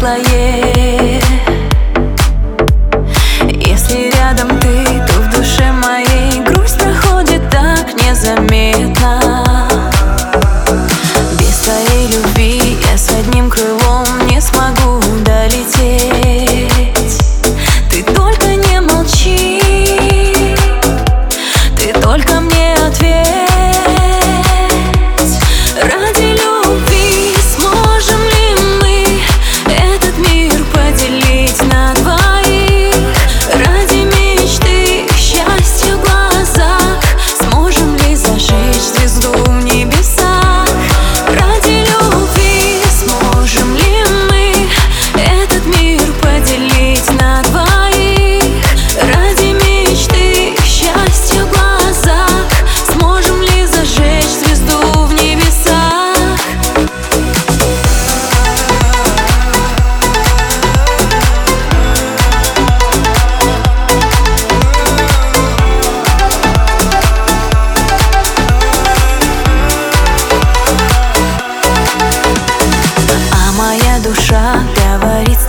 [0.00, 1.09] светлое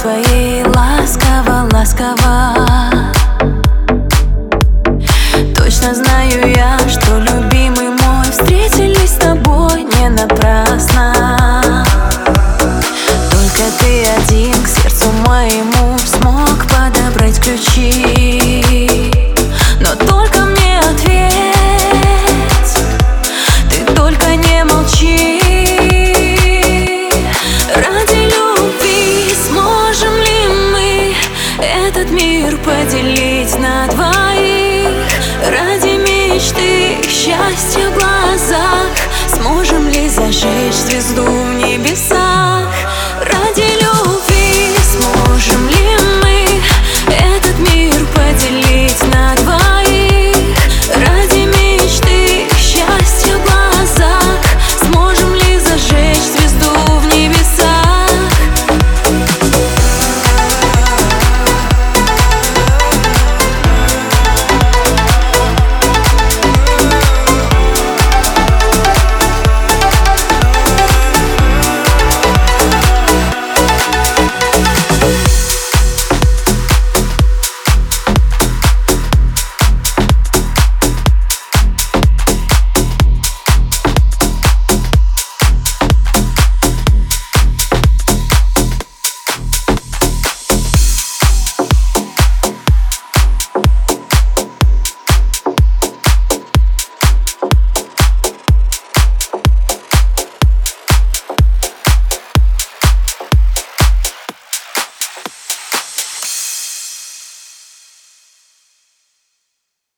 [0.02, 2.56] твоей ласково, ласково.
[5.56, 11.84] Точно знаю я, что любимый мой Встретились с тобой не напрасно.
[13.30, 15.71] Только ты один к сердцу моему
[37.52, 38.88] счастье в глазах
[39.28, 41.41] Сможем ли зажечь звезду?